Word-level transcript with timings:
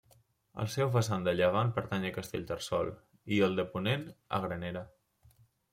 El 0.61 0.69
seu 0.75 0.87
vessant 0.95 1.27
de 1.27 1.33
llevant 1.39 1.73
pertany 1.77 2.09
a 2.09 2.13
Castellterçol, 2.17 2.91
i 3.37 3.43
el 3.51 3.61
de 3.61 3.69
ponent, 3.77 4.11
a 4.39 4.43
Granera. 4.49 4.87